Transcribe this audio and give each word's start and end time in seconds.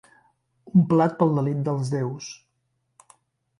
Un 0.79 0.87
plat 0.93 1.13
pel 1.19 1.35
delit 1.41 1.61
dels 1.69 1.93
deus 1.99 2.33